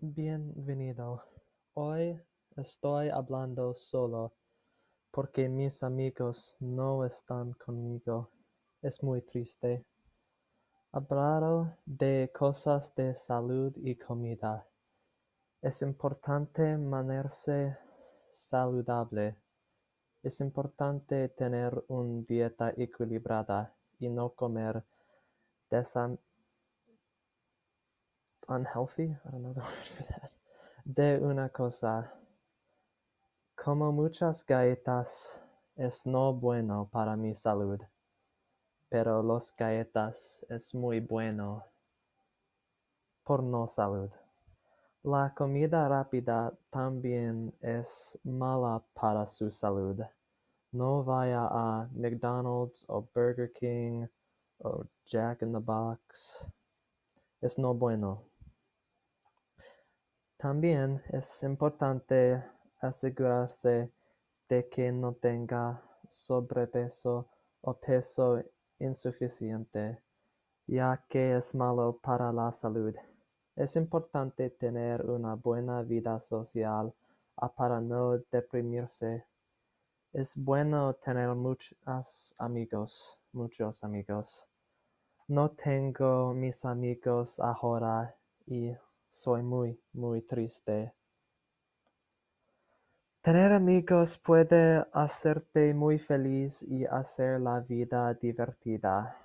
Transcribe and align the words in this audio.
Bienvenido. 0.00 1.24
Hoy 1.74 2.22
estoy 2.56 3.08
hablando 3.08 3.74
solo 3.74 4.32
porque 5.10 5.48
mis 5.48 5.82
amigos 5.82 6.56
no 6.60 7.04
están 7.04 7.54
conmigo. 7.54 8.30
Es 8.80 9.02
muy 9.02 9.22
triste. 9.22 9.84
Hablar 10.92 11.80
de 11.84 12.30
cosas 12.32 12.94
de 12.94 13.16
salud 13.16 13.72
y 13.74 13.96
comida. 13.96 14.68
Es 15.60 15.82
importante 15.82 16.76
mantenerse 16.76 17.76
saludable. 18.30 19.34
Es 20.22 20.38
importante 20.38 21.28
tener 21.30 21.84
una 21.88 22.22
dieta 22.22 22.72
equilibrada 22.76 23.74
y 23.98 24.08
no 24.08 24.30
comer 24.30 24.84
desam 25.68 26.18
unhealthy, 28.48 29.16
I 29.26 29.30
don't 29.30 29.42
know 29.42 29.52
the 29.52 29.60
word 29.68 29.86
for 29.96 30.02
that, 30.04 30.32
de 30.84 31.18
una 31.20 31.48
cosa. 31.48 32.12
Como 33.56 33.92
muchas 33.92 34.44
galletas 34.44 35.40
es 35.76 36.06
no 36.06 36.32
bueno 36.32 36.88
para 36.90 37.16
mi 37.16 37.34
salud, 37.34 37.80
pero 38.88 39.22
los 39.22 39.52
galletas 39.56 40.44
es 40.48 40.74
muy 40.74 41.00
bueno 41.00 41.64
por 43.24 43.42
no 43.42 43.68
salud. 43.68 44.10
La 45.02 45.32
comida 45.34 45.88
rápida 45.88 46.52
también 46.70 47.54
es 47.60 48.18
mala 48.24 48.82
para 48.94 49.26
su 49.26 49.50
salud. 49.50 50.00
No 50.72 51.04
vaya 51.04 51.46
a 51.50 51.88
McDonald's 51.92 52.84
o 52.88 53.02
Burger 53.14 53.52
King 53.52 54.06
o 54.58 54.84
Jack 55.06 55.42
in 55.42 55.52
the 55.52 55.60
Box. 55.60 56.50
Es 57.40 57.58
no 57.58 57.74
bueno. 57.74 58.24
También 60.38 61.02
es 61.08 61.42
importante 61.42 62.44
asegurarse 62.80 63.90
de 64.48 64.68
que 64.68 64.92
no 64.92 65.14
tenga 65.14 65.82
sobrepeso 66.08 67.28
o 67.60 67.74
peso 67.74 68.44
insuficiente, 68.78 70.00
ya 70.64 71.04
que 71.08 71.36
es 71.36 71.56
malo 71.56 71.98
para 72.00 72.32
la 72.32 72.52
salud. 72.52 72.94
Es 73.56 73.74
importante 73.74 74.50
tener 74.50 75.10
una 75.10 75.34
buena 75.34 75.82
vida 75.82 76.20
social 76.20 76.94
ah, 77.36 77.52
para 77.52 77.80
no 77.80 78.18
deprimirse. 78.30 79.26
Es 80.12 80.36
bueno 80.36 80.94
tener 80.94 81.34
muchos 81.34 82.32
amigos, 82.38 83.18
muchos 83.32 83.82
amigos. 83.82 84.46
No 85.26 85.50
tengo 85.50 86.32
mis 86.32 86.64
amigos 86.64 87.40
ahora 87.40 88.14
y 88.46 88.72
soy 89.10 89.42
muy, 89.42 89.80
muy 89.92 90.22
triste. 90.22 90.92
Tener 93.20 93.52
amigos 93.52 94.16
puede 94.16 94.86
hacerte 94.92 95.74
muy 95.74 95.98
feliz 95.98 96.62
y 96.62 96.84
hacer 96.86 97.40
la 97.40 97.60
vida 97.60 98.14
divertida. 98.14 99.16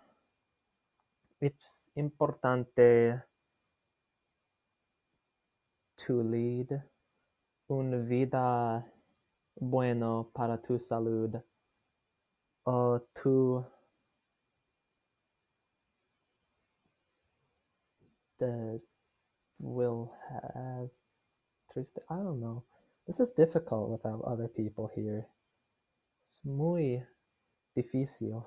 Es 1.39 1.91
importante 1.95 3.23
to 5.95 6.23
lead 6.23 6.83
una 7.67 7.97
vida 7.97 8.85
bueno 9.55 10.29
para 10.33 10.57
tu 10.61 10.79
salud 10.79 11.35
o 12.65 12.99
tu 13.13 13.63
will 19.63 20.13
have 20.29 20.89
triste 21.71 21.99
I 22.09 22.17
don't 22.17 22.39
know. 22.39 22.63
This 23.07 23.19
is 23.19 23.31
difficult 23.31 23.89
without 23.89 24.21
other 24.25 24.47
people 24.47 24.89
here. 24.93 25.27
It's 26.23 26.39
muy 26.45 27.03
difícil. 27.75 28.45